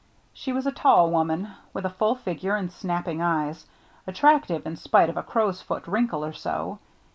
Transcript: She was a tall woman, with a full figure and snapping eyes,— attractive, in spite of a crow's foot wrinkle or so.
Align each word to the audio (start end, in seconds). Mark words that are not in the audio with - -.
She 0.33 0.51
was 0.51 0.65
a 0.65 0.71
tall 0.71 1.11
woman, 1.11 1.49
with 1.75 1.85
a 1.85 1.89
full 1.91 2.15
figure 2.15 2.55
and 2.55 2.71
snapping 2.71 3.21
eyes,— 3.21 3.67
attractive, 4.07 4.65
in 4.65 4.75
spite 4.75 5.11
of 5.11 5.17
a 5.17 5.21
crow's 5.21 5.61
foot 5.61 5.85
wrinkle 5.87 6.25
or 6.25 6.33
so. 6.33 6.79